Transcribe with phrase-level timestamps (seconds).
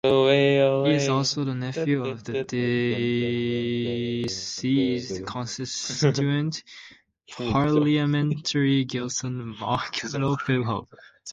[0.03, 6.63] He is also the nephew of the deceased constituent
[7.29, 10.87] parliamentary Gilson Machado Filho.